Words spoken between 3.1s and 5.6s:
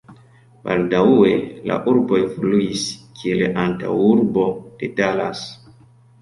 kiel antaŭurbo de Dallas.